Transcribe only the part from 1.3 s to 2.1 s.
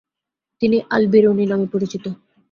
নামে পরিচিত।